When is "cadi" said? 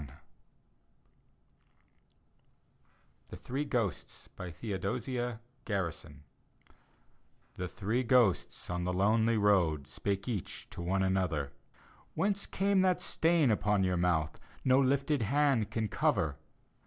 10.23-10.41